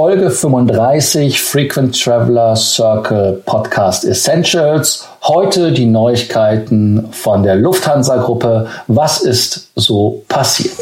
Folge 0.00 0.30
35 0.30 1.38
Frequent 1.38 1.94
Traveler 1.94 2.56
Circle 2.56 3.42
Podcast 3.44 4.02
Essentials. 4.06 5.06
Heute 5.22 5.72
die 5.72 5.84
Neuigkeiten 5.84 7.12
von 7.12 7.42
der 7.42 7.56
Lufthansa 7.56 8.16
Gruppe. 8.16 8.66
Was 8.86 9.20
ist 9.20 9.68
so 9.76 10.24
passiert? 10.26 10.78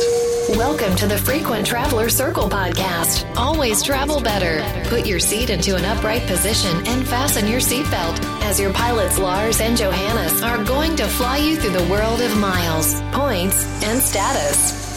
Welcome 0.56 0.94
to 0.94 1.08
the 1.08 1.18
Frequent 1.18 1.66
Traveler 1.66 2.08
Circle 2.08 2.44
podcast. 2.44 3.26
Always 3.36 3.82
travel 3.82 4.20
better. 4.20 4.62
Put 4.88 5.04
your 5.04 5.18
seat 5.18 5.50
into 5.50 5.74
an 5.74 5.84
upright 5.84 6.24
position 6.28 6.70
and 6.86 7.04
fasten 7.04 7.48
your 7.48 7.60
seatbelt 7.60 8.22
as 8.44 8.60
your 8.60 8.72
pilots 8.72 9.18
Lars 9.18 9.60
and 9.60 9.76
Johannes 9.76 10.42
are 10.44 10.62
going 10.62 10.94
to 10.94 11.08
fly 11.08 11.38
you 11.38 11.56
through 11.56 11.76
the 11.76 11.90
world 11.90 12.20
of 12.20 12.36
miles, 12.38 13.02
points, 13.10 13.66
and 13.82 14.00
status. 14.00 14.87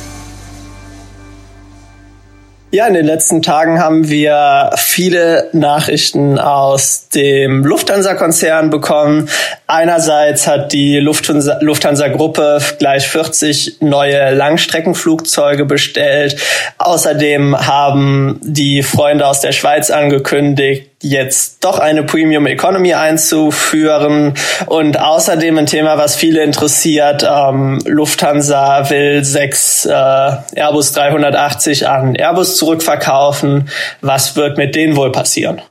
Ja, 2.73 2.87
in 2.87 2.93
den 2.93 3.05
letzten 3.05 3.41
Tagen 3.41 3.79
haben 3.79 4.07
wir 4.07 4.69
viele 4.77 5.49
Nachrichten 5.51 6.39
aus 6.39 7.09
dem 7.09 7.65
Lufthansa-Konzern 7.65 8.69
bekommen. 8.69 9.27
Einerseits 9.67 10.47
hat 10.47 10.71
die 10.71 10.97
Lufthansa-Gruppe 10.99 12.59
gleich 12.79 13.09
40 13.09 13.81
neue 13.81 14.33
Langstreckenflugzeuge 14.33 15.65
bestellt. 15.65 16.37
Außerdem 16.77 17.57
haben 17.67 18.39
die 18.41 18.83
Freunde 18.83 19.27
aus 19.27 19.41
der 19.41 19.51
Schweiz 19.51 19.91
angekündigt, 19.91 20.90
jetzt 21.01 21.63
doch 21.63 21.79
eine 21.79 22.03
Premium 22.03 22.45
Economy 22.45 22.93
einzuführen 22.93 24.35
und 24.67 24.99
außerdem 24.99 25.57
ein 25.57 25.65
Thema, 25.65 25.97
was 25.97 26.15
viele 26.15 26.43
interessiert. 26.43 27.27
Ähm, 27.27 27.79
Lufthansa 27.85 28.89
will 28.89 29.23
sechs 29.23 29.85
äh, 29.85 29.91
Airbus 29.91 30.91
380 30.93 31.87
an 31.87 32.15
Airbus 32.15 32.57
zurückverkaufen. 32.57 33.69
Was 34.01 34.35
wird 34.35 34.57
mit 34.57 34.75
denen 34.75 34.95
wohl 34.95 35.11
passieren? 35.11 35.61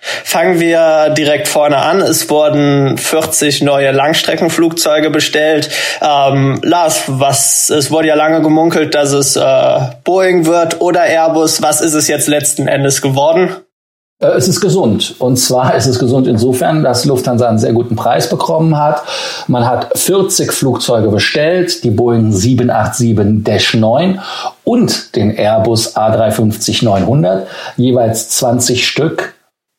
Fangen 0.00 0.60
wir 0.60 1.10
direkt 1.10 1.48
vorne 1.48 1.78
an. 1.78 2.00
Es 2.00 2.30
wurden 2.30 2.98
40 2.98 3.62
neue 3.62 3.90
Langstreckenflugzeuge 3.90 5.10
bestellt. 5.10 5.70
Ähm, 6.00 6.60
Lars, 6.62 7.02
was, 7.08 7.68
es 7.68 7.90
wurde 7.90 8.08
ja 8.08 8.14
lange 8.14 8.40
gemunkelt, 8.40 8.94
dass 8.94 9.12
es 9.12 9.34
äh, 9.34 9.80
Boeing 10.04 10.46
wird 10.46 10.80
oder 10.80 11.02
Airbus. 11.02 11.62
Was 11.62 11.80
ist 11.80 11.94
es 11.94 12.06
jetzt 12.06 12.28
letzten 12.28 12.68
Endes 12.68 13.02
geworden? 13.02 13.56
Äh, 14.20 14.28
es 14.28 14.48
ist 14.48 14.60
gesund. 14.60 15.14
Und 15.18 15.36
zwar 15.36 15.74
ist 15.76 15.86
es 15.86 15.98
gesund 15.98 16.26
insofern, 16.26 16.82
dass 16.82 17.04
Lufthansa 17.04 17.48
einen 17.48 17.58
sehr 17.58 17.72
guten 17.72 17.96
Preis 17.96 18.28
bekommen 18.28 18.78
hat. 18.78 19.02
Man 19.46 19.66
hat 19.66 19.96
40 19.96 20.52
Flugzeuge 20.52 21.08
bestellt, 21.08 21.84
die 21.84 21.90
Boeing 21.90 22.32
787-9 22.32 24.18
und 24.64 25.16
den 25.16 25.36
Airbus 25.36 25.96
A350-900, 25.96 27.42
jeweils 27.76 28.28
20 28.30 28.86
Stück 28.86 29.34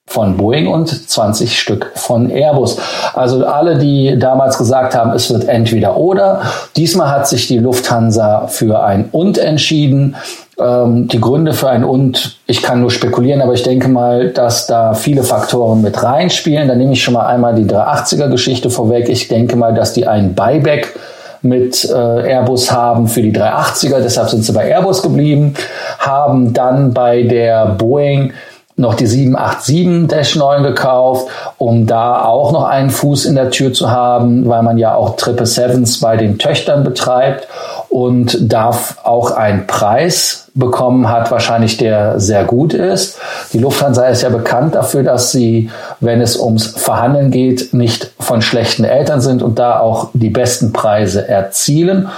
von 0.08 0.38
Boeing 0.38 0.67
und 0.67 1.10
20 1.10 1.60
Stück 1.60 1.92
von 1.94 2.32
Airbus. 2.32 2.78
Also 3.14 3.45
alle, 3.45 3.78
die 3.78 4.17
damals 4.17 4.58
gesagt 4.58 4.95
haben, 4.95 5.12
es 5.12 5.30
wird 5.30 5.48
entweder 5.48 5.98
oder. 5.98 6.42
Diesmal 6.76 7.12
hat 7.12 7.28
sich 7.28 7.48
die 7.48 7.60
Lufthansa 7.60 8.48
für 8.48 8.82
ein 8.82 9.10
und 9.12 9.38
entschieden. 9.38 10.16
Ähm, 10.60 11.08
die 11.08 11.22
Gründe 11.22 11.54
für 11.54 11.70
ein 11.70 11.84
und, 11.84 12.38
ich 12.46 12.62
kann 12.62 12.82
nur 12.82 12.92
spekulieren, 12.92 13.42
aber 13.42 13.54
ich 13.54 13.64
denke 13.64 13.88
mal, 13.88 14.30
dass 14.30 14.68
da 14.68 14.94
viele 14.94 15.24
Faktoren 15.24 15.82
mit 15.82 16.02
reinspielen. 16.04 16.68
Da 16.68 16.76
nehme 16.76 16.94
ich 16.94 17.04
schon 17.04 17.14
mal 17.14 17.28
einmal 17.28 17.56
die 17.56 17.64
380er 17.64 18.28
Geschichte 18.28 18.70
vorweg. 18.70 19.08
Ich 19.08 19.28
denke 19.28 19.56
mal, 19.56 19.74
dass 19.74 19.94
die 19.94 20.08
ein 20.08 20.36
Buyback 20.36 20.96
mit 21.42 21.90
äh, 21.90 21.94
Airbus 21.94 22.72
haben 22.72 23.08
für 23.08 23.22
die 23.22 23.32
380er, 23.32 24.02
deshalb 24.02 24.30
sind 24.30 24.44
sie 24.44 24.52
bei 24.52 24.70
Airbus 24.70 25.02
geblieben, 25.02 25.54
haben 26.00 26.54
dann 26.54 26.94
bei 26.94 27.23
der 27.23 27.66
Boeing 27.68 28.34
noch 28.80 28.94
die 28.94 29.08
787-9 29.08 30.64
gekauft, 30.64 31.28
um 31.58 31.86
da 31.86 32.24
auch 32.24 32.52
noch 32.52 32.64
einen 32.64 32.90
Fuß 32.90 33.26
in 33.26 33.36
der 33.36 33.52
Tür 33.52 33.74
zu 33.74 33.92
haben, 33.92 34.48
weil 34.48 34.64
man 34.64 34.78
ja 34.78 34.95
auch 34.95 35.17
Triple 35.17 35.45
Sevens 35.45 36.00
bei 36.00 36.16
den 36.16 36.40
Töchtern 36.40 36.84
betreibt 36.84 37.48
und 37.89 38.38
darf 38.52 38.98
auch 39.04 39.32
einen 39.32 39.68
Preis 39.68 40.48
bekommen 40.54 41.10
hat, 41.10 41.32
wahrscheinlich 41.32 41.78
der 41.78 42.20
sehr 42.20 42.44
gut 42.45 42.73
ist. 42.73 43.18
Die 43.54 43.60
Lufthansa 43.60 44.06
ist 44.08 44.22
ja 44.22 44.30
bekannt 44.30 44.76
dafür, 44.76 45.04
dass 45.04 45.32
sie, 45.32 45.70
wenn 46.00 46.22
es 46.22 46.38
ums 46.38 46.68
Verhandeln 46.68 47.32
geht, 47.32 47.73
nicht 47.73 48.12
von 48.20 48.42
schlechten 48.42 48.84
Eltern 48.84 49.22
sind 49.22 49.42
und 49.42 49.60
da 49.60 49.80
auch 49.80 50.10
die 50.14 50.30
besten 50.30 50.72
Preise 50.72 51.28
erzielen. 51.28 52.10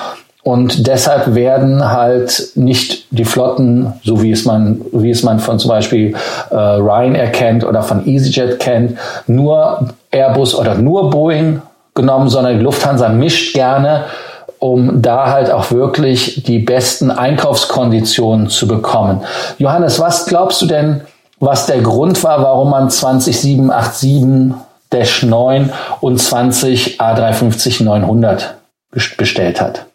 Und 0.44 0.88
deshalb 0.88 1.36
werden 1.36 1.92
halt 1.92 2.54
nicht 2.56 3.06
die 3.12 3.26
Flotten, 3.26 3.94
so 4.04 4.24
wie 4.24 4.32
es 4.32 4.46
man, 4.46 4.82
wie 4.92 5.12
es 5.12 5.22
man 5.22 5.38
von 5.40 5.60
zum 5.60 5.70
Beispiel 5.70 6.16
äh, 6.50 6.56
Ryanair 6.56 7.32
kennt 7.32 7.64
oder 7.64 7.84
von 7.84 8.08
EasyJet 8.08 8.60
kennt, 8.60 8.98
nur 9.28 9.90
Airbus 10.10 10.56
oder 10.56 10.74
nur 10.76 11.12
Boeing 11.12 11.62
genommen, 11.94 12.30
sondern 12.30 12.58
die 12.58 12.64
Lufthansa 12.64 13.10
mischt 13.10 13.54
gerne, 13.54 14.06
um 14.58 15.04
da 15.04 15.32
halt 15.32 15.52
auch 15.52 15.70
wirklich 15.72 16.44
die 16.44 16.58
besten 16.60 17.12
Einkaufskonditionen 17.12 18.50
zu 18.50 18.68
bekommen. 18.68 19.22
Johannes, 19.60 20.00
was 20.00 20.26
glaubst 20.26 20.60
du 20.64 20.66
denn, 20.66 21.02
was 21.40 21.68
der 21.68 21.82
Grund 21.82 22.24
war, 22.24 22.42
warum 22.42 22.72
man 22.72 22.90
20787 22.90 25.24
9 25.24 25.72
und 26.00 26.20
20 26.20 27.00
A350 27.00 27.84
900 27.84 28.56
bestellt 29.18 29.62
hat? 29.62 29.86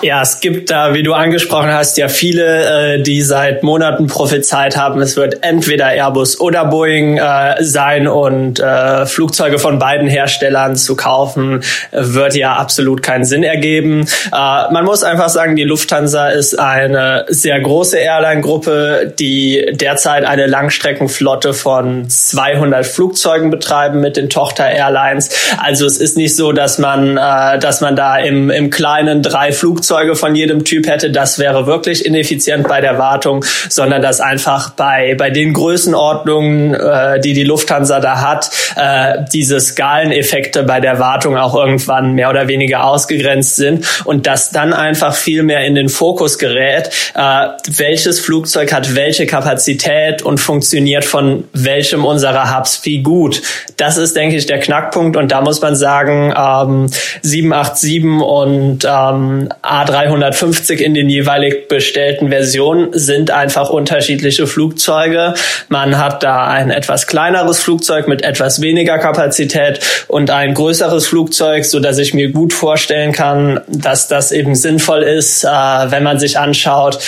Ja, 0.00 0.20
es 0.20 0.40
gibt 0.40 0.70
da, 0.70 0.94
wie 0.94 1.04
du 1.04 1.12
angesprochen 1.12 1.72
hast, 1.72 1.96
ja 1.96 2.08
viele, 2.08 2.96
äh, 2.96 3.02
die 3.02 3.22
seit 3.22 3.62
Monaten 3.62 4.08
prophezeit 4.08 4.76
haben, 4.76 5.00
es 5.00 5.16
wird 5.16 5.44
entweder 5.44 5.92
Airbus 5.92 6.40
oder 6.40 6.64
Boeing 6.64 7.18
äh, 7.18 7.62
sein 7.62 8.08
und 8.08 8.58
äh, 8.58 9.06
Flugzeuge 9.06 9.60
von 9.60 9.78
beiden 9.78 10.08
Herstellern 10.08 10.74
zu 10.74 10.96
kaufen, 10.96 11.62
wird 11.92 12.34
ja 12.34 12.54
absolut 12.54 13.00
keinen 13.04 13.24
Sinn 13.24 13.44
ergeben. 13.44 14.08
Äh, 14.32 14.72
man 14.72 14.84
muss 14.84 15.04
einfach 15.04 15.28
sagen, 15.28 15.54
die 15.54 15.62
Lufthansa 15.62 16.30
ist 16.30 16.58
eine 16.58 17.24
sehr 17.28 17.60
große 17.60 17.98
Airline-Gruppe, 17.98 19.14
die 19.20 19.64
derzeit 19.72 20.24
eine 20.24 20.46
Langstreckenflotte 20.46 21.54
von 21.54 22.08
200 22.08 22.84
Flugzeugen 22.84 23.50
betreiben 23.50 24.00
mit 24.00 24.16
den 24.16 24.28
Tochter-Airlines. 24.28 25.30
Also 25.58 25.86
es 25.86 25.98
ist 25.98 26.16
nicht 26.16 26.34
so, 26.34 26.50
dass 26.50 26.78
man, 26.78 27.16
äh, 27.16 27.60
dass 27.60 27.80
man 27.80 27.94
da 27.94 28.16
im, 28.16 28.50
im 28.50 28.70
kleinen 28.70 29.22
drei 29.22 29.52
Flugzeuge 29.52 29.81
Flugzeuge 29.82 30.14
von 30.14 30.36
jedem 30.36 30.64
Typ 30.64 30.86
hätte, 30.86 31.10
das 31.10 31.40
wäre 31.40 31.66
wirklich 31.66 32.06
ineffizient 32.06 32.68
bei 32.68 32.80
der 32.80 32.98
Wartung, 32.98 33.44
sondern 33.68 34.00
dass 34.00 34.20
einfach 34.20 34.70
bei, 34.70 35.16
bei 35.18 35.30
den 35.30 35.52
Größenordnungen, 35.54 36.74
äh, 36.74 37.20
die 37.20 37.32
die 37.32 37.42
Lufthansa 37.42 37.98
da 37.98 38.20
hat, 38.20 38.48
äh, 38.76 39.24
diese 39.32 39.58
Skaleneffekte 39.58 40.62
bei 40.62 40.78
der 40.78 41.00
Wartung 41.00 41.36
auch 41.36 41.56
irgendwann 41.56 42.12
mehr 42.12 42.30
oder 42.30 42.46
weniger 42.46 42.84
ausgegrenzt 42.84 43.56
sind 43.56 43.84
und 44.04 44.28
dass 44.28 44.50
dann 44.50 44.72
einfach 44.72 45.16
viel 45.16 45.42
mehr 45.42 45.64
in 45.64 45.74
den 45.74 45.88
Fokus 45.88 46.38
gerät, 46.38 46.90
äh, 47.14 47.48
welches 47.76 48.20
Flugzeug 48.20 48.72
hat 48.72 48.94
welche 48.94 49.26
Kapazität 49.26 50.22
und 50.22 50.38
funktioniert 50.38 51.04
von 51.04 51.42
welchem 51.52 52.04
unserer 52.04 52.56
Hubs 52.56 52.82
wie 52.84 53.02
gut. 53.02 53.42
Das 53.78 53.96
ist, 53.96 54.14
denke 54.14 54.36
ich, 54.36 54.46
der 54.46 54.60
Knackpunkt 54.60 55.16
und 55.16 55.32
da 55.32 55.40
muss 55.40 55.60
man 55.60 55.74
sagen, 55.74 56.32
ähm, 56.36 56.88
787 57.22 58.22
und 58.22 58.86
ähm, 58.88 59.48
A350 59.62 60.78
in 60.78 60.94
den 60.94 61.08
jeweilig 61.08 61.68
bestellten 61.68 62.30
Versionen 62.30 62.88
sind 62.92 63.30
einfach 63.30 63.70
unterschiedliche 63.70 64.46
Flugzeuge. 64.46 65.34
Man 65.68 65.98
hat 65.98 66.22
da 66.22 66.46
ein 66.46 66.70
etwas 66.70 67.06
kleineres 67.06 67.60
Flugzeug 67.60 68.08
mit 68.08 68.22
etwas 68.22 68.60
weniger 68.60 68.98
Kapazität 68.98 69.80
und 70.08 70.30
ein 70.30 70.54
größeres 70.54 71.06
Flugzeug, 71.06 71.64
so 71.64 71.78
dass 71.78 71.98
ich 71.98 72.12
mir 72.12 72.30
gut 72.30 72.52
vorstellen 72.52 73.12
kann, 73.12 73.60
dass 73.68 74.08
das 74.08 74.32
eben 74.32 74.54
sinnvoll 74.54 75.02
ist, 75.02 75.44
äh, 75.44 75.48
wenn 75.48 76.02
man 76.02 76.18
sich 76.18 76.38
anschaut, 76.38 76.98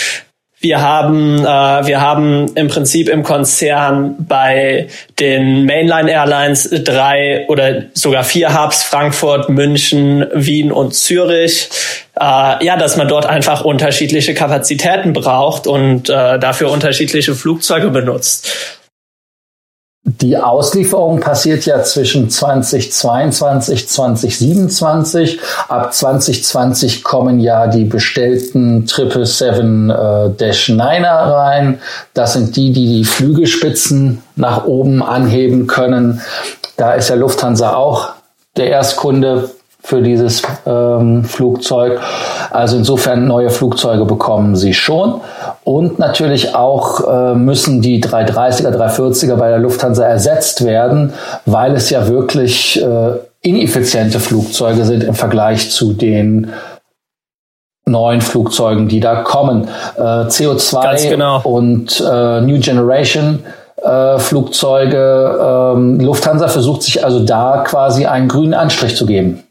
wir 0.59 0.81
haben, 0.81 1.39
äh, 1.39 1.43
wir 1.45 2.01
haben 2.01 2.47
im 2.55 2.67
Prinzip 2.69 3.09
im 3.09 3.23
Konzern 3.23 4.15
bei 4.19 4.87
den 5.19 5.65
Mainline 5.65 6.09
Airlines 6.09 6.69
drei 6.83 7.45
oder 7.49 7.83
sogar 7.93 8.23
vier 8.23 8.59
Hubs, 8.59 8.83
Frankfurt, 8.83 9.49
München, 9.49 10.25
Wien 10.33 10.71
und 10.71 10.95
Zürich. 10.95 11.69
Äh, 12.19 12.65
ja, 12.65 12.77
dass 12.77 12.95
man 12.95 13.07
dort 13.07 13.25
einfach 13.25 13.65
unterschiedliche 13.65 14.33
Kapazitäten 14.33 15.13
braucht 15.13 15.67
und 15.67 16.09
äh, 16.09 16.39
dafür 16.39 16.71
unterschiedliche 16.71 17.35
Flugzeuge 17.35 17.89
benutzt. 17.89 18.79
Die 20.07 20.37
Auslieferung 20.37 21.19
passiert 21.19 21.65
ja 21.65 21.81
zwischen 21.81 22.29
2022, 22.29 23.87
2027. 23.87 25.39
Ab 25.67 25.95
2020 25.95 27.03
kommen 27.03 27.39
ja 27.39 27.65
die 27.65 27.85
bestellten 27.85 28.85
777-9er 28.85 31.01
äh, 31.01 31.07
rein. 31.07 31.79
Das 32.13 32.33
sind 32.33 32.55
die, 32.55 32.71
die 32.71 32.85
die 32.85 33.03
Flügelspitzen 33.03 34.21
nach 34.35 34.65
oben 34.65 35.01
anheben 35.01 35.65
können. 35.65 36.21
Da 36.77 36.93
ist 36.93 37.09
ja 37.09 37.15
Lufthansa 37.15 37.73
auch 37.73 38.11
der 38.57 38.69
Erstkunde 38.69 39.54
für 39.85 40.01
dieses 40.01 40.41
ähm, 40.65 41.23
Flugzeug. 41.23 41.99
Also 42.49 42.75
insofern 42.75 43.27
neue 43.27 43.51
Flugzeuge 43.51 44.05
bekommen 44.05 44.55
sie 44.55 44.73
schon. 44.73 45.21
Und 45.63 45.99
natürlich 45.99 46.55
auch 46.55 47.07
äh, 47.07 47.35
müssen 47.35 47.83
die 47.83 48.01
330er, 48.01 48.75
340er 48.75 49.35
bei 49.35 49.49
der 49.49 49.59
Lufthansa 49.59 50.03
ersetzt 50.03 50.65
werden, 50.65 51.13
weil 51.45 51.75
es 51.75 51.91
ja 51.91 52.07
wirklich 52.07 52.81
äh, 52.81 53.11
ineffiziente 53.41 54.19
Flugzeuge 54.19 54.85
sind 54.85 55.03
im 55.03 55.13
Vergleich 55.13 55.69
zu 55.69 55.93
den 55.93 56.51
neuen 57.85 58.21
Flugzeugen, 58.21 58.87
die 58.87 58.99
da 58.99 59.17
kommen. 59.17 59.67
Äh, 59.97 60.01
CO2 60.01 61.09
genau. 61.09 61.41
und 61.43 62.01
äh, 62.01 62.41
New 62.41 62.59
Generation 62.59 63.43
äh, 63.83 64.17
Flugzeuge. 64.17 65.73
Ähm, 65.75 65.99
Lufthansa 65.99 66.47
versucht 66.47 66.81
sich 66.81 67.05
also 67.05 67.23
da 67.23 67.63
quasi 67.67 68.07
einen 68.07 68.27
grünen 68.27 68.55
Anstrich 68.55 68.95
zu 68.95 69.05
geben. 69.05 69.44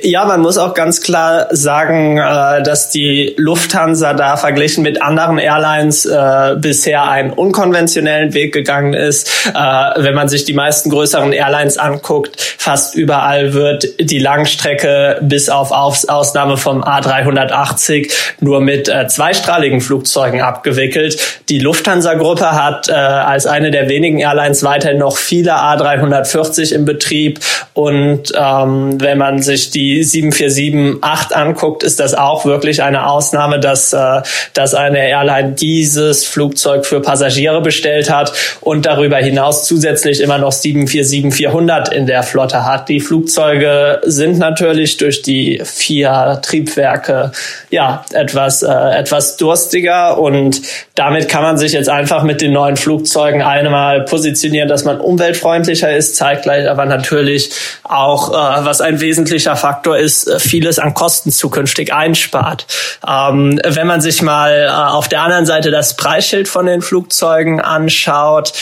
Ja, 0.00 0.24
man 0.24 0.40
muss 0.40 0.58
auch 0.58 0.74
ganz 0.74 1.02
klar 1.02 1.48
sagen, 1.50 2.16
äh, 2.16 2.62
dass 2.62 2.90
die 2.90 3.34
Lufthansa 3.36 4.14
da 4.14 4.36
verglichen 4.36 4.82
mit 4.82 5.02
anderen 5.02 5.38
Airlines 5.38 6.06
äh, 6.06 6.56
bisher 6.56 7.08
einen 7.08 7.32
unkonventionellen 7.32 8.32
Weg 8.32 8.52
gegangen 8.52 8.94
ist. 8.94 9.28
Äh, 9.48 9.52
wenn 9.52 10.14
man 10.14 10.28
sich 10.28 10.44
die 10.44 10.54
meisten 10.54 10.90
größeren 10.90 11.32
Airlines 11.32 11.78
anguckt, 11.78 12.40
fast 12.58 12.94
überall 12.94 13.54
wird 13.54 13.88
die 14.00 14.18
Langstrecke 14.18 15.18
bis 15.20 15.48
auf 15.48 15.70
Ausnahme 15.72 16.56
vom 16.56 16.82
A380 16.82 18.12
nur 18.40 18.60
mit 18.60 18.90
zweistrahligen 19.08 19.80
Flugzeugen 19.80 20.40
abgewickelt. 20.40 21.40
Die 21.48 21.58
Lufthansa-Gruppe 21.58 22.52
hat 22.52 22.90
als 22.90 23.46
eine 23.46 23.70
der 23.70 23.88
wenigen 23.88 24.18
Airlines 24.18 24.62
weiterhin 24.62 24.98
noch 24.98 25.16
viele 25.16 25.54
A340 25.54 26.72
im 26.74 26.84
Betrieb 26.84 27.40
und 27.74 28.32
ähm, 28.36 29.00
wenn 29.00 29.18
man 29.18 29.41
sich 29.42 29.70
die 29.70 30.04
747-8 30.04 31.32
anguckt, 31.32 31.82
ist 31.82 32.00
das 32.00 32.14
auch 32.14 32.44
wirklich 32.44 32.82
eine 32.82 33.06
Ausnahme, 33.06 33.60
dass, 33.60 33.92
äh, 33.92 34.22
dass 34.54 34.74
eine 34.74 35.08
Airline 35.08 35.52
dieses 35.52 36.24
Flugzeug 36.24 36.86
für 36.86 37.00
Passagiere 37.00 37.60
bestellt 37.60 38.10
hat 38.10 38.32
und 38.60 38.86
darüber 38.86 39.18
hinaus 39.18 39.66
zusätzlich 39.66 40.20
immer 40.20 40.38
noch 40.38 40.52
747-400 40.52 41.92
in 41.92 42.06
der 42.06 42.22
Flotte 42.22 42.64
hat. 42.64 42.88
Die 42.88 43.00
Flugzeuge 43.00 44.00
sind 44.04 44.38
natürlich 44.38 44.96
durch 44.96 45.22
die 45.22 45.60
vier 45.64 46.40
Triebwerke 46.42 47.32
ja 47.70 48.04
etwas, 48.12 48.62
äh, 48.62 48.72
etwas 48.72 49.36
durstiger 49.36 50.18
und 50.18 50.62
damit 50.94 51.28
kann 51.28 51.42
man 51.42 51.58
sich 51.58 51.72
jetzt 51.72 51.88
einfach 51.88 52.22
mit 52.22 52.40
den 52.40 52.52
neuen 52.52 52.76
Flugzeugen 52.76 53.42
einmal 53.42 54.04
positionieren, 54.04 54.68
dass 54.68 54.84
man 54.84 55.00
umweltfreundlicher 55.00 55.94
ist, 55.94 56.16
zeitgleich 56.16 56.68
aber 56.68 56.86
natürlich 56.86 57.50
auch, 57.84 58.30
äh, 58.30 58.64
was 58.64 58.80
ein 58.80 59.00
wesentlicher 59.32 59.56
Faktor 59.56 59.98
ist, 59.98 60.28
äh, 60.28 60.38
vieles 60.38 60.78
an 60.78 60.94
Kosten 60.94 61.32
zukünftig 61.32 61.92
einspart. 61.92 62.66
Ähm, 63.06 63.60
wenn 63.64 63.86
man 63.86 64.00
sich 64.00 64.22
mal 64.22 64.66
äh, 64.68 64.70
auf 64.70 65.08
der 65.08 65.22
anderen 65.22 65.46
Seite 65.46 65.70
das 65.70 65.96
Preisschild 65.96 66.48
von 66.48 66.66
den 66.66 66.82
Flugzeugen 66.82 67.60
anschaut, 67.60 68.52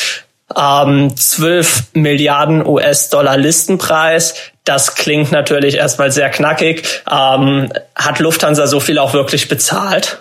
ähm, 0.57 1.15
12 1.17 1.89
Milliarden 1.95 2.67
US-Dollar 2.67 3.37
Listenpreis. 3.37 4.35
Das 4.65 4.95
klingt 4.95 5.33
natürlich 5.33 5.77
erstmal 5.77 6.11
sehr 6.11 6.29
knackig. 6.29 7.03
Ähm, 7.11 7.73
hat 7.95 8.19
Lufthansa 8.19 8.67
so 8.67 8.81
viel 8.81 8.99
auch 8.99 9.13
wirklich 9.15 9.49
bezahlt? 9.49 10.19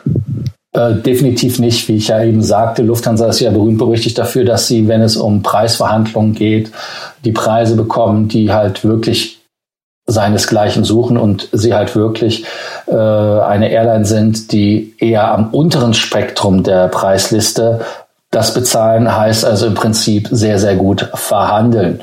Äh, 0.73 0.95
definitiv 0.95 1.59
nicht. 1.59 1.87
Wie 1.87 1.97
ich 1.97 2.09
ja 2.09 2.23
eben 2.23 2.43
sagte, 2.43 2.83
Lufthansa 2.83 3.27
ist 3.27 3.39
ja 3.39 3.49
berühmt 3.49 3.79
berüchtigt 3.79 4.17
dafür, 4.17 4.45
dass 4.45 4.67
sie, 4.67 4.87
wenn 4.87 5.01
es 5.01 5.17
um 5.17 5.41
Preisverhandlungen 5.41 6.35
geht, 6.35 6.71
die 7.25 7.31
Preise 7.31 7.75
bekommen, 7.75 8.27
die 8.27 8.51
halt 8.51 8.83
wirklich 8.83 9.38
seinesgleichen 10.09 10.83
suchen 10.83 11.17
und 11.17 11.49
sie 11.51 11.73
halt 11.73 11.95
wirklich 11.95 12.45
äh, 12.87 12.93
eine 12.93 13.71
Airline 13.71 14.05
sind, 14.05 14.51
die 14.51 14.95
eher 14.99 15.31
am 15.31 15.49
unteren 15.49 15.93
Spektrum 15.93 16.63
der 16.63 16.87
Preisliste 16.87 17.81
das 18.31 18.53
bezahlen 18.53 19.15
heißt 19.15 19.43
also 19.43 19.65
im 19.65 19.73
Prinzip 19.73 20.27
sehr, 20.31 20.59
sehr 20.59 20.75
gut 20.75 21.09
verhandeln. 21.15 22.01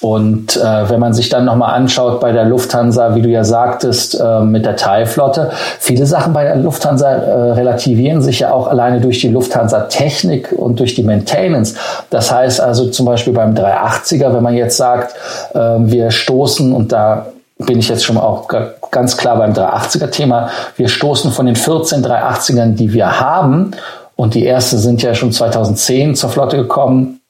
Und 0.00 0.56
äh, 0.56 0.88
wenn 0.88 0.98
man 0.98 1.12
sich 1.12 1.28
dann 1.28 1.44
nochmal 1.44 1.74
anschaut 1.74 2.20
bei 2.20 2.32
der 2.32 2.46
Lufthansa, 2.46 3.14
wie 3.14 3.20
du 3.20 3.28
ja 3.28 3.44
sagtest, 3.44 4.18
äh, 4.18 4.40
mit 4.40 4.64
der 4.64 4.76
Thai-Flotte, 4.76 5.50
viele 5.78 6.06
Sachen 6.06 6.32
bei 6.32 6.44
der 6.44 6.56
Lufthansa 6.56 7.10
äh, 7.10 7.52
relativieren 7.52 8.22
sich 8.22 8.40
ja 8.40 8.52
auch 8.52 8.68
alleine 8.68 9.02
durch 9.02 9.20
die 9.20 9.28
Lufthansa-Technik 9.28 10.52
und 10.52 10.80
durch 10.80 10.94
die 10.94 11.02
Maintenance. 11.02 11.74
Das 12.08 12.32
heißt 12.32 12.62
also 12.62 12.86
zum 12.86 13.04
Beispiel 13.04 13.34
beim 13.34 13.54
380er, 13.54 14.32
wenn 14.32 14.42
man 14.42 14.54
jetzt 14.54 14.78
sagt, 14.78 15.16
äh, 15.54 15.58
wir 15.58 16.10
stoßen 16.10 16.72
und 16.72 16.92
da 16.92 17.26
bin 17.58 17.78
ich 17.78 17.88
jetzt 17.88 18.04
schon 18.04 18.16
auch 18.16 18.48
ganz 18.90 19.16
klar 19.16 19.36
beim 19.36 19.52
380er-Thema. 19.52 20.50
Wir 20.76 20.88
stoßen 20.88 21.32
von 21.32 21.46
den 21.46 21.56
14 21.56 22.04
380ern, 22.04 22.74
die 22.74 22.92
wir 22.92 23.20
haben, 23.20 23.72
und 24.16 24.34
die 24.34 24.44
erste 24.44 24.78
sind 24.78 25.02
ja 25.02 25.14
schon 25.14 25.30
2010 25.30 26.16
zur 26.16 26.30
Flotte 26.30 26.56
gekommen. 26.56 27.20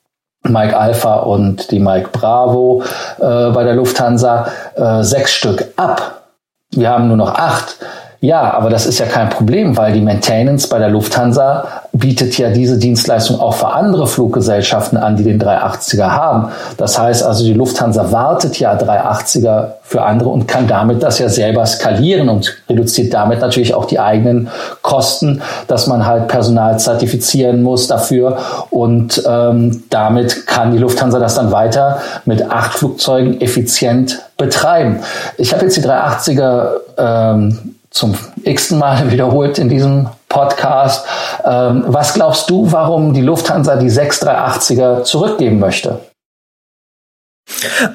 Mike 0.42 0.74
Alpha 0.74 1.16
und 1.16 1.70
die 1.70 1.80
Mike 1.80 2.08
Bravo 2.12 2.82
äh, 3.18 3.50
bei 3.50 3.64
der 3.64 3.74
Lufthansa. 3.74 4.46
Äh, 4.74 5.02
sechs 5.02 5.32
Stück 5.32 5.66
ab. 5.76 6.22
Wir 6.70 6.88
haben 6.88 7.08
nur 7.08 7.16
noch 7.18 7.34
acht. 7.34 7.76
Ja, 8.20 8.52
aber 8.52 8.68
das 8.68 8.84
ist 8.84 8.98
ja 8.98 9.06
kein 9.06 9.28
Problem, 9.28 9.76
weil 9.76 9.92
die 9.92 10.00
Maintenance 10.00 10.68
bei 10.68 10.80
der 10.80 10.88
Lufthansa 10.88 11.68
bietet 11.92 12.36
ja 12.36 12.50
diese 12.50 12.76
Dienstleistung 12.76 13.38
auch 13.38 13.54
für 13.54 13.68
andere 13.68 14.08
Fluggesellschaften 14.08 14.98
an, 14.98 15.16
die 15.16 15.22
den 15.22 15.40
380er 15.40 16.08
haben. 16.08 16.48
Das 16.76 16.98
heißt 16.98 17.22
also, 17.22 17.44
die 17.44 17.52
Lufthansa 17.52 18.10
wartet 18.10 18.58
ja 18.58 18.76
380er 18.76 19.74
für 19.82 20.02
andere 20.02 20.30
und 20.30 20.48
kann 20.48 20.66
damit 20.66 21.00
das 21.02 21.20
ja 21.20 21.28
selber 21.28 21.64
skalieren 21.64 22.28
und 22.28 22.56
reduziert 22.68 23.14
damit 23.14 23.40
natürlich 23.40 23.74
auch 23.74 23.84
die 23.84 24.00
eigenen 24.00 24.48
Kosten, 24.82 25.40
dass 25.68 25.86
man 25.86 26.04
halt 26.04 26.26
Personal 26.26 26.78
zertifizieren 26.80 27.62
muss 27.62 27.86
dafür 27.86 28.38
und 28.70 29.22
ähm, 29.26 29.84
damit 29.90 30.46
kann 30.46 30.72
die 30.72 30.78
Lufthansa 30.78 31.20
das 31.20 31.36
dann 31.36 31.52
weiter 31.52 32.00
mit 32.24 32.50
acht 32.50 32.74
Flugzeugen 32.74 33.40
effizient 33.40 34.20
betreiben. 34.36 35.00
Ich 35.36 35.52
habe 35.52 35.64
jetzt 35.64 35.76
die 35.76 35.82
380er 35.82 36.70
ähm, 36.98 37.74
zum 37.90 38.14
x-ten 38.42 38.78
Mal 38.78 39.10
wiederholt 39.10 39.58
in 39.58 39.68
diesem 39.68 40.08
Podcast. 40.28 41.06
Ähm, 41.44 41.84
was 41.86 42.14
glaubst 42.14 42.50
du, 42.50 42.70
warum 42.70 43.12
die 43.12 43.22
Lufthansa 43.22 43.76
die 43.76 43.90
6380er 43.90 45.04
zurückgeben 45.04 45.58
möchte? 45.58 46.00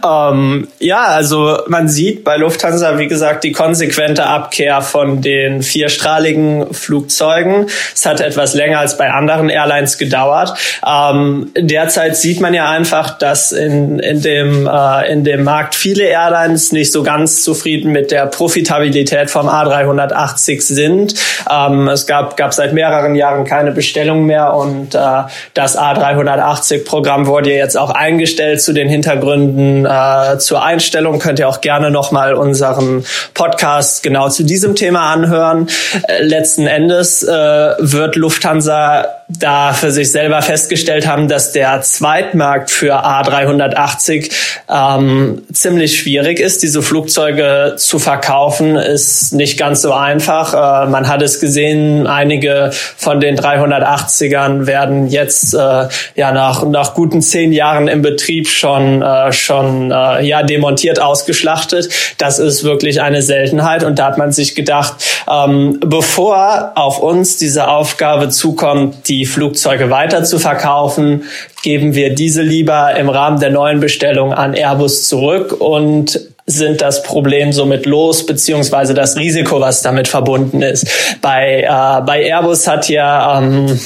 Ähm, 0.04 0.68
ja, 0.80 1.04
also 1.04 1.60
man 1.68 1.88
sieht 1.88 2.24
bei 2.24 2.38
Lufthansa, 2.38 2.98
wie 2.98 3.08
gesagt, 3.08 3.44
die 3.44 3.52
konsequente 3.52 4.26
Abkehr 4.26 4.82
von 4.82 5.22
den 5.22 5.62
vierstrahligen 5.62 6.74
Flugzeugen. 6.74 7.68
Es 7.94 8.06
hat 8.06 8.20
etwas 8.20 8.56
länger 8.56 8.80
als 8.80 8.98
bei 8.98 9.12
anderen 9.12 9.50
Airlines 9.50 9.98
gedauert. 9.98 10.54
Ähm, 10.86 11.52
derzeit 11.58 12.18
sieht 12.18 12.42
man 12.42 12.54
ja 12.54 12.70
einfach, 12.70 13.18
dass 13.18 13.52
in, 13.52 14.00
in, 14.00 14.22
dem, 14.22 14.68
äh, 14.68 15.12
in 15.12 15.24
dem 15.24 15.44
Markt 15.44 15.76
viele 15.76 16.06
Airlines 16.06 16.72
nicht 16.72 16.92
so 16.92 17.04
ganz 17.04 17.44
zufrieden 17.44 17.92
mit 17.92 18.12
der 18.12 18.26
Profitabilität 18.26 19.30
vom 19.30 19.48
A380 19.48 20.62
sind. 20.62 21.16
Ähm, 21.50 21.88
es 21.88 22.08
gab, 22.08 22.38
gab 22.38 22.54
seit 22.54 22.74
mehreren 22.74 23.16
Jahren 23.16 23.46
keine 23.46 23.72
Bestellung 23.72 24.26
mehr 24.26 24.54
und 24.56 24.96
äh, 24.96 25.00
das 25.54 25.78
A380-Programm 25.78 27.28
wurde 27.28 27.52
jetzt 27.52 27.78
auch 27.78 27.92
eingestellt 27.92 28.62
zu 28.62 28.74
den 28.74 28.90
Hintergründen 28.90 29.43
Hintergründen 29.44 29.86
äh, 29.86 30.38
zur 30.40 30.64
Einstellung 30.64 31.20
könnt 31.20 31.40
ihr 31.40 31.50
auch 31.50 31.62
gerne 31.62 31.92
nochmal 31.92 32.34
unseren 32.34 33.06
Podcast 33.34 34.04
genau 34.04 34.30
zu 34.30 34.44
diesem 34.44 34.76
Thema 34.76 35.12
anhören. 35.12 35.70
Äh, 36.08 36.24
letzten 36.24 36.68
Endes 36.68 37.24
äh, 37.24 37.30
wird 37.80 38.16
Lufthansa 38.16 39.06
da 39.40 39.74
für 39.74 39.92
sich 39.92 40.12
selber 40.12 40.42
festgestellt 40.42 41.08
haben, 41.08 41.28
dass 41.28 41.52
der 41.52 41.82
Zweitmarkt 41.82 42.72
für 42.72 43.06
A380 43.06 44.32
ähm, 44.70 45.42
ziemlich 45.52 46.00
schwierig 46.00 46.40
ist. 46.40 46.64
Diese 46.64 46.82
Flugzeuge 46.82 47.76
zu 47.78 48.00
verkaufen 48.00 48.76
ist 48.76 49.34
nicht 49.34 49.58
ganz 49.58 49.82
so 49.82 49.94
einfach. 49.94 50.54
Äh, 50.54 50.90
man 50.90 51.08
hat 51.08 51.22
es 51.22 51.40
gesehen, 51.40 52.08
einige 52.08 52.72
von 52.98 53.20
den 53.20 53.38
380ern 53.38 54.66
werden 54.68 55.08
jetzt 55.08 55.54
äh, 55.54 55.88
ja 56.16 56.32
nach, 56.32 56.66
nach 56.66 56.94
guten 56.94 57.22
zehn 57.22 57.54
Jahren 57.54 57.88
im 57.88 58.02
Betrieb 58.02 58.48
schon, 58.48 59.02
äh, 59.02 59.32
schon 59.34 59.92
äh, 59.92 60.26
ja 60.26 60.44
demontiert 60.44 61.02
ausgeschlachtet. 61.02 61.90
Das 62.18 62.40
ist 62.40 62.64
wirklich 62.64 63.02
eine 63.02 63.22
Seltenheit 63.22 63.84
und 63.84 64.00
da 64.00 64.06
hat 64.06 64.18
man 64.18 64.32
sich 64.32 64.56
gedacht, 64.56 64.96
ähm, 65.30 65.80
bevor 65.86 66.74
auf 66.76 67.00
uns 67.00 67.38
diese 67.38 67.68
Aufgabe 67.68 68.30
zukommt, 68.30 69.08
die 69.08 69.23
Flugzeuge 69.26 69.90
weiter 69.90 70.24
zu 70.24 70.40
verkaufen, 70.40 71.24
geben 71.64 71.96
wir 71.96 72.14
diese 72.14 72.42
lieber 72.42 72.96
im 72.96 73.10
Rahmen 73.10 73.40
der 73.40 73.50
neuen 73.52 73.80
Bestellung 73.80 74.34
an 74.34 74.54
Airbus 74.54 75.08
zurück 75.08 75.60
und 75.60 76.20
sind 76.46 76.82
das 76.82 77.04
Problem 77.04 77.54
somit 77.54 77.86
los, 77.86 78.26
beziehungsweise 78.26 78.94
das 78.94 79.16
Risiko, 79.16 79.62
was 79.62 79.82
damit 79.82 80.08
verbunden 80.08 80.62
ist. 80.62 80.88
Bei, 81.22 81.62
äh, 81.62 82.02
bei 82.06 82.26
Airbus 82.26 82.68
hat 82.68 82.90
ja 82.90 83.40
ähm, 83.40 83.80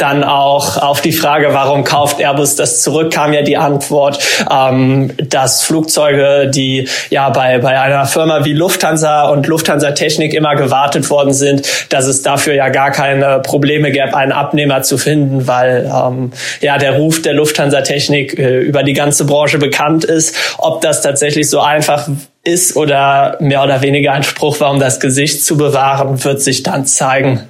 dann 0.00 0.24
auch 0.24 0.76
auf 0.76 1.00
die 1.00 1.12
Frage, 1.12 1.48
warum 1.52 1.84
kauft 1.84 2.20
Airbus 2.20 2.56
das 2.56 2.82
zurück, 2.82 3.12
kam 3.12 3.32
ja 3.32 3.42
die 3.42 3.56
Antwort, 3.56 4.18
ähm, 4.50 5.12
dass 5.22 5.62
Flugzeuge, 5.62 6.50
die 6.52 6.88
ja 7.10 7.30
bei, 7.30 7.58
bei 7.58 7.80
einer 7.80 8.06
Firma 8.06 8.44
wie 8.44 8.52
Lufthansa 8.52 9.28
und 9.28 9.46
Lufthansa 9.46 9.92
Technik 9.92 10.34
immer 10.34 10.56
gewartet 10.56 11.10
worden 11.10 11.32
sind, 11.32 11.62
dass 11.92 12.06
es 12.06 12.22
dafür 12.22 12.54
ja 12.54 12.68
gar 12.68 12.90
keine 12.90 13.40
Probleme 13.40 13.90
gäbe, 13.90 14.16
einen 14.16 14.32
Abnehmer 14.32 14.82
zu 14.82 14.98
finden, 14.98 15.46
weil 15.46 15.90
ähm, 15.92 16.32
ja 16.60 16.78
der 16.78 16.96
Ruf 16.96 17.22
der 17.22 17.34
Lufthansa 17.34 17.82
Technik 17.82 18.38
äh, 18.38 18.60
über 18.60 18.82
die 18.82 18.94
ganze 18.94 19.24
Branche 19.24 19.58
bekannt 19.58 20.04
ist. 20.04 20.36
Ob 20.58 20.80
das 20.80 21.02
tatsächlich 21.02 21.50
so 21.50 21.60
einfach 21.60 22.08
ist 22.42 22.76
oder 22.76 23.36
mehr 23.40 23.62
oder 23.62 23.82
weniger 23.82 24.12
ein 24.12 24.22
Spruch 24.22 24.60
war, 24.60 24.70
um 24.70 24.80
das 24.80 25.00
Gesicht 25.00 25.44
zu 25.44 25.56
bewahren, 25.56 26.24
wird 26.24 26.40
sich 26.40 26.62
dann 26.62 26.86
zeigen. 26.86 27.48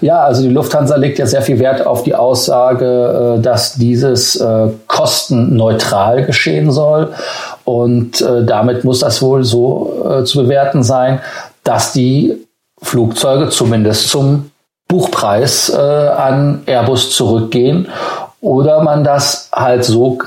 Ja, 0.00 0.24
also 0.24 0.42
die 0.42 0.48
Lufthansa 0.48 0.96
legt 0.96 1.18
ja 1.18 1.26
sehr 1.26 1.42
viel 1.42 1.58
Wert 1.58 1.86
auf 1.86 2.02
die 2.02 2.14
Aussage, 2.14 3.36
äh, 3.38 3.42
dass 3.42 3.74
dieses 3.74 4.36
äh, 4.36 4.68
kostenneutral 4.86 6.24
geschehen 6.24 6.70
soll. 6.70 7.12
Und 7.64 8.20
äh, 8.20 8.44
damit 8.44 8.84
muss 8.84 9.00
das 9.00 9.22
wohl 9.22 9.44
so 9.44 10.22
zu 10.24 10.42
bewerten 10.42 10.82
sein, 10.82 11.20
dass 11.64 11.92
die 11.92 12.46
Flugzeuge 12.80 13.50
zumindest 13.50 14.08
zum 14.08 14.50
Buchpreis 14.88 15.72
an 15.72 16.62
Airbus 16.66 17.10
zurückgehen 17.12 17.88
oder 18.40 18.82
man 18.82 19.04
das 19.04 19.48
halt 19.54 19.84
so 19.84 20.18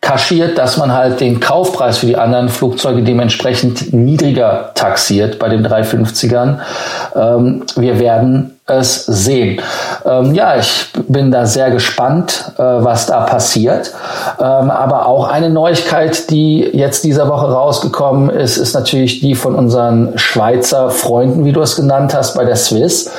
kaschiert, 0.00 0.58
dass 0.58 0.76
man 0.76 0.92
halt 0.92 1.20
den 1.20 1.40
Kaufpreis 1.40 1.98
für 1.98 2.06
die 2.06 2.16
anderen 2.16 2.48
Flugzeuge 2.48 3.02
dementsprechend 3.02 3.92
niedriger 3.92 4.70
taxiert 4.74 5.38
bei 5.38 5.48
den 5.48 5.66
350ern. 5.66 6.58
Ähm, 7.16 7.64
wir 7.76 7.98
werden 7.98 8.58
es 8.66 9.06
sehen. 9.06 9.60
Ähm, 10.04 10.34
ja, 10.34 10.56
ich 10.56 10.86
bin 11.08 11.32
da 11.32 11.46
sehr 11.46 11.70
gespannt, 11.70 12.52
äh, 12.58 12.62
was 12.62 13.06
da 13.06 13.22
passiert. 13.22 13.92
Ähm, 14.38 14.70
aber 14.70 15.06
auch 15.06 15.28
eine 15.28 15.50
Neuigkeit, 15.50 16.30
die 16.30 16.60
jetzt 16.60 17.02
dieser 17.04 17.28
Woche 17.28 17.50
rausgekommen 17.50 18.30
ist, 18.30 18.56
ist 18.56 18.74
natürlich 18.74 19.20
die 19.20 19.34
von 19.34 19.54
unseren 19.54 20.16
Schweizer 20.16 20.90
Freunden, 20.90 21.44
wie 21.44 21.52
du 21.52 21.60
es 21.60 21.76
genannt 21.76 22.14
hast, 22.14 22.36
bei 22.36 22.44
der 22.44 22.56
Swiss. 22.56 23.10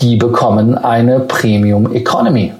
Die 0.00 0.16
bekommen 0.16 0.78
eine 0.78 1.18
Premium 1.20 1.92
Economy. 1.92 2.52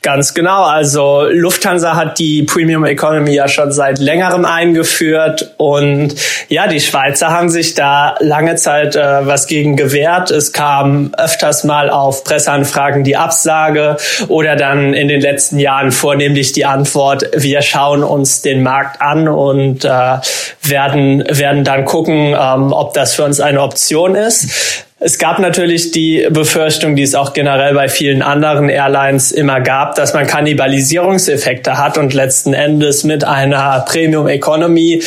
Ganz 0.00 0.32
genau. 0.32 0.62
Also 0.62 1.26
Lufthansa 1.28 1.96
hat 1.96 2.20
die 2.20 2.44
Premium 2.44 2.84
Economy 2.84 3.34
ja 3.34 3.48
schon 3.48 3.72
seit 3.72 3.98
längerem 3.98 4.44
eingeführt 4.44 5.54
und 5.56 6.14
ja, 6.48 6.68
die 6.68 6.80
Schweizer 6.80 7.30
haben 7.30 7.48
sich 7.48 7.74
da 7.74 8.14
lange 8.20 8.54
Zeit 8.54 8.94
äh, 8.94 9.26
was 9.26 9.48
gegen 9.48 9.76
gewehrt. 9.76 10.30
Es 10.30 10.52
kam 10.52 11.12
öfters 11.18 11.64
mal 11.64 11.90
auf 11.90 12.22
Presseanfragen 12.22 13.02
die 13.02 13.16
Absage 13.16 13.96
oder 14.28 14.54
dann 14.54 14.94
in 14.94 15.08
den 15.08 15.20
letzten 15.20 15.58
Jahren 15.58 15.90
vornehmlich 15.90 16.52
die 16.52 16.64
Antwort, 16.64 17.24
wir 17.34 17.60
schauen 17.62 18.04
uns 18.04 18.40
den 18.42 18.62
Markt 18.62 19.02
an 19.02 19.26
und 19.26 19.84
äh, 19.84 20.18
werden, 20.62 21.24
werden 21.28 21.64
dann 21.64 21.84
gucken, 21.84 22.36
ähm, 22.38 22.72
ob 22.72 22.94
das 22.94 23.14
für 23.14 23.24
uns 23.24 23.40
eine 23.40 23.62
Option 23.62 24.14
ist. 24.14 24.86
Es 25.00 25.18
gab 25.18 25.38
natürlich 25.38 25.92
die 25.92 26.26
Befürchtung, 26.28 26.96
die 26.96 27.02
es 27.02 27.14
auch 27.14 27.32
generell 27.32 27.72
bei 27.72 27.88
vielen 27.88 28.20
anderen 28.20 28.68
Airlines 28.68 29.30
immer 29.30 29.60
gab, 29.60 29.94
dass 29.94 30.12
man 30.12 30.26
Kannibalisierungseffekte 30.26 31.78
hat 31.78 31.98
und 31.98 32.14
letzten 32.14 32.52
Endes 32.52 33.04
mit 33.04 33.22
einer 33.22 33.84
Premium 33.86 34.26
Economy 34.26 35.02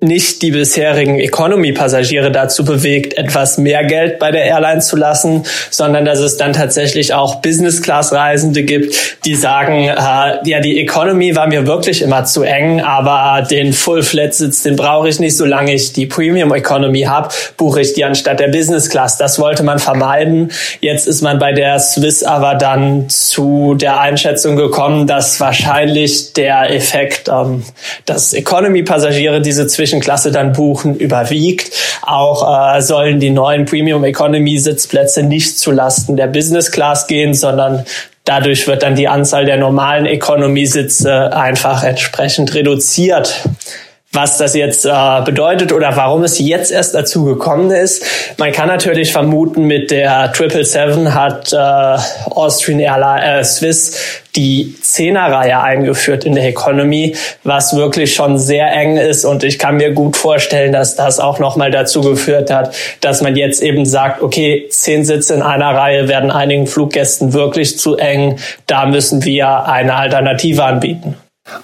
nicht 0.00 0.40
die 0.40 0.50
bisherigen 0.50 1.18
Economy-Passagiere 1.18 2.32
dazu 2.32 2.64
bewegt, 2.64 3.18
etwas 3.18 3.58
mehr 3.58 3.84
Geld 3.84 4.18
bei 4.18 4.30
der 4.30 4.44
Airline 4.44 4.80
zu 4.80 4.96
lassen, 4.96 5.44
sondern 5.70 6.06
dass 6.06 6.20
es 6.20 6.38
dann 6.38 6.54
tatsächlich 6.54 7.12
auch 7.12 7.42
Business-Class-Reisende 7.42 8.62
gibt, 8.62 8.94
die 9.26 9.34
sagen, 9.34 9.88
äh, 9.88 10.48
ja, 10.48 10.60
die 10.60 10.80
Economy 10.80 11.36
war 11.36 11.48
mir 11.48 11.66
wirklich 11.66 12.00
immer 12.00 12.24
zu 12.24 12.42
eng, 12.42 12.80
aber 12.80 13.46
den 13.46 13.74
Full-Flat-Sitz, 13.74 14.62
den 14.62 14.76
brauche 14.76 15.10
ich 15.10 15.20
nicht, 15.20 15.36
solange 15.36 15.74
ich 15.74 15.92
die 15.92 16.06
Premium 16.06 16.54
Economy 16.54 17.02
habe, 17.02 17.28
buche 17.58 17.82
ich 17.82 17.92
die 17.92 18.04
anstatt 18.04 18.40
der 18.40 18.48
Business-Class. 18.48 19.18
Das 19.18 19.38
wollte 19.38 19.62
man 19.64 19.78
vermeiden. 19.78 20.50
Jetzt 20.80 21.08
ist 21.08 21.20
man 21.20 21.38
bei 21.38 21.52
der 21.52 21.78
Swiss 21.78 22.22
aber 22.22 22.54
dann 22.54 23.10
zu 23.10 23.74
der 23.74 24.00
Einschätzung 24.00 24.56
gekommen, 24.56 25.06
dass 25.06 25.40
wahrscheinlich 25.40 26.32
der 26.32 26.74
Effekt, 26.74 27.28
ähm, 27.28 27.64
dass 28.06 28.32
Economy-Passagiere 28.32 29.42
diese 29.42 29.66
zwischen 29.66 29.89
Zwischenklasse 29.90 30.30
dann 30.30 30.52
buchen, 30.52 30.94
überwiegt. 30.96 31.72
Auch 32.02 32.76
äh, 32.76 32.80
sollen 32.80 33.18
die 33.18 33.30
neuen 33.30 33.64
Premium 33.64 34.04
Economy 34.04 34.56
Sitzplätze 34.58 35.24
nicht 35.24 35.58
zu 35.58 35.72
der 35.72 36.28
Business 36.28 36.70
Class 36.70 37.08
gehen, 37.08 37.34
sondern 37.34 37.84
dadurch 38.24 38.68
wird 38.68 38.84
dann 38.84 38.94
die 38.94 39.08
Anzahl 39.08 39.46
der 39.46 39.56
normalen 39.56 40.06
Economy 40.06 40.66
Sitze 40.66 41.34
einfach 41.34 41.82
entsprechend 41.82 42.54
reduziert 42.54 43.42
was 44.12 44.38
das 44.38 44.54
jetzt 44.54 44.84
äh, 44.86 44.90
bedeutet 45.24 45.72
oder 45.72 45.96
warum 45.96 46.24
es 46.24 46.40
jetzt 46.40 46.72
erst 46.72 46.94
dazu 46.94 47.24
gekommen 47.24 47.70
ist. 47.70 48.04
Man 48.38 48.50
kann 48.50 48.66
natürlich 48.66 49.12
vermuten, 49.12 49.66
mit 49.66 49.92
der 49.92 50.32
777 50.34 51.14
hat 51.14 51.52
äh, 51.52 52.30
Austrian 52.30 52.80
Airlines, 52.80 53.24
äh, 53.24 53.44
Swiss 53.44 54.19
die 54.36 54.76
Zehnerreihe 54.80 55.60
eingeführt 55.60 56.24
in 56.24 56.34
der 56.34 56.46
Economy, 56.46 57.16
was 57.44 57.76
wirklich 57.76 58.14
schon 58.14 58.38
sehr 58.38 58.72
eng 58.72 58.96
ist 58.96 59.24
und 59.24 59.44
ich 59.44 59.58
kann 59.58 59.76
mir 59.76 59.92
gut 59.92 60.16
vorstellen, 60.16 60.72
dass 60.72 60.96
das 60.96 61.20
auch 61.20 61.38
nochmal 61.38 61.70
dazu 61.70 62.00
geführt 62.00 62.50
hat, 62.50 62.74
dass 63.00 63.22
man 63.22 63.36
jetzt 63.36 63.62
eben 63.62 63.84
sagt, 63.84 64.22
okay, 64.22 64.66
zehn 64.70 65.04
Sitze 65.04 65.34
in 65.34 65.42
einer 65.42 65.74
Reihe 65.74 66.08
werden 66.08 66.30
einigen 66.30 66.66
Fluggästen 66.66 67.32
wirklich 67.32 67.78
zu 67.78 67.96
eng, 67.96 68.36
da 68.66 68.86
müssen 68.86 69.24
wir 69.24 69.66
eine 69.66 69.94
Alternative 69.94 70.64
anbieten. 70.64 71.16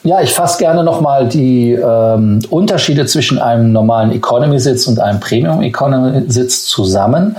Ja, 0.03 0.21
ich 0.21 0.33
fasse 0.33 0.59
gerne 0.59 0.83
nochmal 0.83 1.29
die 1.29 1.73
ähm, 1.73 2.41
Unterschiede 2.51 3.07
zwischen 3.07 3.39
einem 3.39 3.73
normalen 3.73 4.13
Economy-Sitz 4.13 4.87
und 4.87 5.01
einem 5.01 5.21
Premium-Economy-Sitz 5.21 6.67
zusammen. 6.67 7.37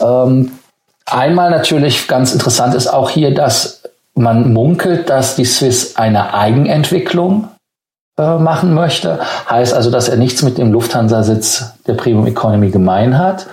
Ähm, 0.00 0.52
einmal 1.06 1.50
natürlich 1.50 2.08
ganz 2.08 2.32
interessant 2.32 2.74
ist 2.74 2.86
auch 2.86 3.10
hier, 3.10 3.34
dass 3.34 3.79
man 4.20 4.52
munkelt, 4.52 5.10
dass 5.10 5.36
die 5.36 5.44
Swiss 5.44 5.96
eine 5.96 6.34
Eigenentwicklung 6.34 7.48
äh, 8.18 8.36
machen 8.38 8.74
möchte. 8.74 9.18
Heißt 9.48 9.72
also, 9.72 9.90
dass 9.90 10.08
er 10.08 10.16
nichts 10.16 10.42
mit 10.42 10.58
dem 10.58 10.72
Lufthansa-Sitz 10.72 11.72
der 11.86 11.94
Premium 11.94 12.26
Economy 12.26 12.70
gemein 12.70 13.18
hat. 13.18 13.46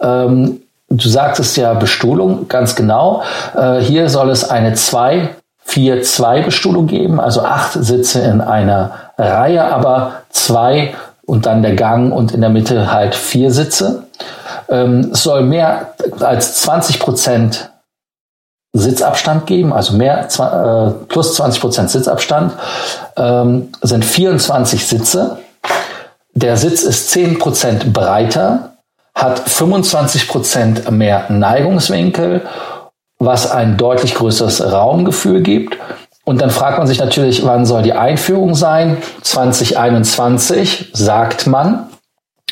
Ähm, 0.00 0.60
du 0.88 1.08
sagtest 1.08 1.56
ja 1.56 1.74
Bestuhlung, 1.74 2.48
ganz 2.48 2.76
genau. 2.76 3.22
Äh, 3.56 3.80
hier 3.80 4.08
soll 4.08 4.30
es 4.30 4.48
eine 4.48 4.74
zwei 4.74 5.30
4-2-Bestuhlung 5.66 6.86
geben, 6.86 7.20
also 7.20 7.42
acht 7.42 7.72
Sitze 7.72 8.20
in 8.20 8.40
einer 8.40 8.92
Reihe, 9.18 9.64
aber 9.64 10.22
zwei 10.30 10.94
und 11.26 11.46
dann 11.46 11.62
der 11.62 11.74
Gang 11.74 12.12
und 12.12 12.32
in 12.32 12.40
der 12.40 12.50
Mitte 12.50 12.92
halt 12.92 13.14
vier 13.14 13.50
Sitze. 13.50 14.04
Ähm, 14.68 15.10
es 15.12 15.22
soll 15.22 15.42
mehr 15.42 15.94
als 16.20 16.56
20 16.62 17.00
Prozent 17.00 17.70
Sitzabstand 18.74 19.46
geben, 19.46 19.72
also 19.72 19.94
mehr 19.94 20.28
äh, 20.28 21.06
plus 21.08 21.34
20 21.34 21.60
Prozent 21.60 21.90
Sitzabstand, 21.90 22.52
ähm, 23.16 23.70
sind 23.80 24.04
24 24.04 24.86
Sitze. 24.86 25.38
Der 26.34 26.56
Sitz 26.56 26.82
ist 26.82 27.10
10 27.10 27.38
Prozent 27.38 27.92
breiter, 27.92 28.74
hat 29.14 29.38
25 29.38 30.28
Prozent 30.28 30.90
mehr 30.90 31.26
Neigungswinkel 31.30 32.42
was 33.18 33.50
ein 33.50 33.76
deutlich 33.76 34.14
größeres 34.14 34.72
Raumgefühl 34.72 35.42
gibt. 35.42 35.78
Und 36.24 36.40
dann 36.40 36.50
fragt 36.50 36.78
man 36.78 36.86
sich 36.86 36.98
natürlich, 36.98 37.44
wann 37.44 37.66
soll 37.66 37.82
die 37.82 37.92
Einführung 37.92 38.54
sein? 38.54 38.96
2021 39.22 40.90
sagt 40.92 41.46
man. 41.46 41.88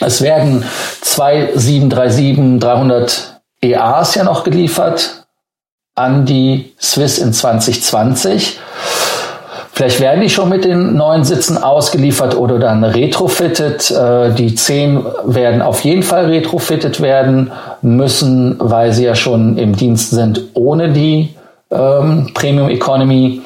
Es 0.00 0.20
werden 0.20 0.64
zwei 1.00 1.52
737-300 1.54 3.34
EAs 3.62 4.14
ja 4.14 4.24
noch 4.24 4.44
geliefert 4.44 5.21
an 5.94 6.24
die 6.24 6.72
Swiss 6.80 7.18
in 7.18 7.32
2020. 7.32 8.58
Vielleicht 9.74 10.00
werden 10.00 10.20
die 10.20 10.28
schon 10.28 10.50
mit 10.50 10.64
den 10.64 10.96
neuen 10.96 11.24
Sitzen 11.24 11.56
ausgeliefert 11.56 12.36
oder 12.36 12.58
dann 12.58 12.84
retrofitted. 12.84 13.90
Äh, 13.90 14.32
die 14.34 14.54
zehn 14.54 15.04
werden 15.24 15.62
auf 15.62 15.80
jeden 15.80 16.02
Fall 16.02 16.26
retrofitted 16.26 17.00
werden 17.00 17.50
müssen, 17.80 18.56
weil 18.58 18.92
sie 18.92 19.04
ja 19.04 19.14
schon 19.14 19.56
im 19.56 19.74
Dienst 19.74 20.10
sind 20.10 20.42
ohne 20.54 20.92
die 20.92 21.34
ähm, 21.70 22.30
Premium 22.34 22.68
Economy. 22.68 23.40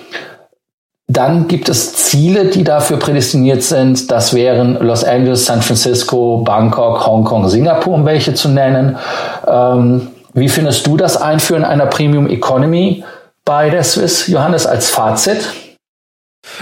Dann 1.09 1.47
gibt 1.47 1.69
es 1.69 1.95
Ziele, 1.95 2.47
die 2.47 2.65
dafür 2.65 2.99
prädestiniert 2.99 3.63
sind. 3.63 4.11
Das 4.11 4.35
wären 4.35 4.77
Los 4.81 5.05
Angeles, 5.05 5.47
San 5.47 5.63
Francisco, 5.63 6.39
Bangkok, 6.39 7.07
Hongkong, 7.07 7.49
Singapur, 7.49 7.95
um 7.95 8.05
welche 8.05 8.35
zu 8.35 8.49
nennen. 8.49 8.97
Ähm, 9.47 10.09
wie 10.37 10.49
findest 10.49 10.87
du 10.87 10.97
das 10.97 11.17
Einführen 11.17 11.65
einer 11.65 11.87
Premium 11.87 12.29
Economy 12.29 13.03
bei 13.45 13.71
der 13.71 13.83
Swiss, 13.83 14.27
Johannes, 14.27 14.67
als 14.67 14.91
Fazit? 14.91 15.39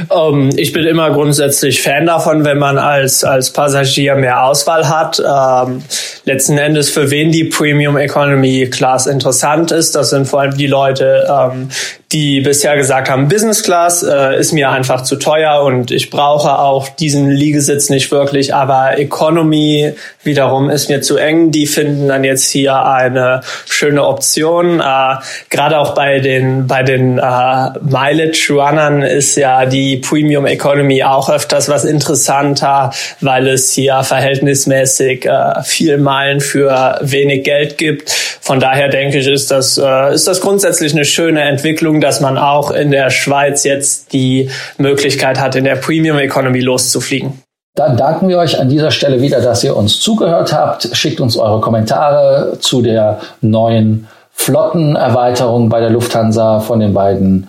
Um, 0.09 0.49
ähm, 0.49 0.51
ich 0.57 0.73
bin 0.73 0.85
immer 0.87 1.11
grundsätzlich 1.11 1.83
Fan 1.83 2.07
davon, 2.07 2.45
wenn 2.45 2.59
man 2.59 2.79
als, 2.79 3.23
als 3.23 3.53
Passagier 3.53 4.15
mehr 4.15 4.45
Auswahl 4.45 4.89
hat. 4.89 5.21
Ähm, 5.21 5.83
letzten 6.25 6.57
Endes, 6.57 6.89
für 6.91 7.11
wen 7.11 7.33
die 7.33 7.45
Premium 7.45 7.97
Economy 7.97 8.69
Class 8.71 9.07
interessant 9.07 9.73
ist, 9.73 9.95
das 9.95 10.11
sind 10.11 10.27
vor 10.27 10.41
allem 10.41 10.57
die 10.57 10.67
Leute, 10.67 11.27
ähm, 11.29 11.69
die 12.15 12.41
bisher 12.41 12.77
gesagt 12.77 13.11
haben, 13.11 13.27
Business 13.27 13.65
Class 13.65 14.05
äh, 14.05 14.39
ist 14.39 14.53
mir 14.53 14.71
einfach 14.71 15.03
zu 15.03 15.17
teuer 15.17 15.63
und 15.65 15.91
ich 15.91 16.11
brauche 16.11 16.61
auch 16.61 16.89
diesen 16.89 17.29
Liegesitz 17.29 17.91
nicht 17.91 18.13
wirklich, 18.13 18.55
aber 18.55 19.01
Economy 19.01 19.95
wiederum 20.23 20.71
ist 20.71 20.89
mir 20.89 21.03
zu 21.03 21.17
eng. 21.17 21.51
Die 21.51 21.67
finden 21.67 22.07
dann 22.07 22.23
jetzt 22.23 22.49
hier 22.51 22.87
eine 22.87 23.41
schöne 23.69 24.07
Option. 24.07 24.79
Äh, 24.79 25.17
Gerade 25.51 25.81
auch 25.81 25.95
bei 25.97 26.21
den 26.21 26.69
bei 26.69 26.85
den 26.85 27.19
äh, 27.19 27.71
Mileage 27.83 28.53
Runnern 28.53 29.03
ist 29.03 29.35
ja 29.35 29.67
die 29.67 29.97
Premium 29.97 30.47
Economy 30.47 31.03
auch 31.03 31.29
öfters 31.29 31.69
was 31.69 31.85
interessanter, 31.85 32.93
weil 33.23 33.49
es 33.49 33.73
hier 33.73 34.05
verhältnismäßig 34.05 35.27
äh, 35.27 35.63
viel 35.65 35.99
Meilen 35.99 36.41
für 36.41 37.01
wenig 37.01 37.43
Geld 37.43 37.77
gibt. 37.77 38.13
Von 38.41 38.61
daher 38.61 38.89
denke 38.89 39.19
ich, 39.19 39.27
ist 39.27 39.51
das 39.51 39.79
äh, 39.79 40.15
ist 40.15 40.29
das 40.29 40.41
grundsätzlich 40.41 40.93
eine 40.93 41.05
schöne 41.05 41.43
Entwicklung 41.43 42.04
dass 42.05 42.21
man 42.21 42.39
auch 42.39 42.71
in 42.71 42.91
der 42.91 43.11
Schweiz 43.11 43.65
jetzt 43.65 44.13
die 44.13 44.51
Möglichkeit 44.79 45.41
hat, 45.41 45.57
in 45.57 45.65
der 45.65 45.77
Premium 45.77 46.19
Economy 46.19 46.61
loszufliegen. 46.61 47.43
Dann 47.75 47.97
danken 47.97 48.29
wir 48.29 48.39
euch 48.39 48.61
an 48.61 48.69
dieser 48.69 48.93
Stelle 48.93 49.21
wieder, 49.21 49.41
dass 49.41 49.65
ihr 49.65 49.77
uns 49.77 50.01
zugehört 50.01 50.53
habt. 50.53 50.89
Schickt 50.93 51.21
uns 51.21 51.37
eure 51.37 51.61
Kommentare 51.61 52.59
zu 52.61 52.83
der 52.83 53.19
neuen 53.41 54.07
Flottenerweiterung 54.33 55.69
bei 55.69 55.81
der 55.81 55.91
Lufthansa 55.91 56.61
von 56.61 56.79
den 56.79 56.95
beiden 56.95 57.49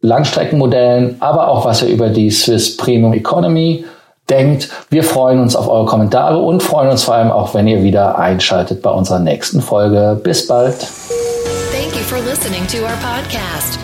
Langstreckenmodellen, 0.00 1.16
aber 1.20 1.48
auch 1.48 1.64
was 1.64 1.82
ihr 1.82 1.88
über 1.88 2.10
die 2.10 2.30
Swiss 2.30 2.76
Premium 2.76 3.14
Economy 3.14 3.84
denkt. 4.28 4.68
Wir 4.90 5.02
freuen 5.02 5.40
uns 5.40 5.56
auf 5.56 5.68
eure 5.68 5.86
Kommentare 5.86 6.38
und 6.38 6.62
freuen 6.62 6.90
uns 6.90 7.04
vor 7.04 7.14
allem 7.14 7.30
auch, 7.30 7.54
wenn 7.54 7.66
ihr 7.66 7.82
wieder 7.82 8.18
einschaltet 8.18 8.82
bei 8.82 8.90
unserer 8.90 9.18
nächsten 9.18 9.60
Folge. 9.60 10.20
Bis 10.22 10.46
bald. 10.46 10.76
Thank 11.72 11.96
you 11.96 12.02
for 12.02 12.18
listening 12.20 12.66
to 12.68 12.78
our 12.84 12.96
podcast. 13.02 13.83